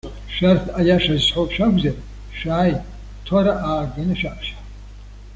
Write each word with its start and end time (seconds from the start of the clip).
Шәарҭ 0.33 0.65
аиаша 0.79 1.15
зҳәо 1.21 1.43
шәакәзар, 1.53 1.95
шәааи, 2.37 2.73
Ҭора 3.25 3.53
ааганы 3.69 4.15
шәаԥхьа. 4.19 4.57